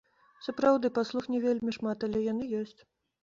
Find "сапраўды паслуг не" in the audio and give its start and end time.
0.45-1.41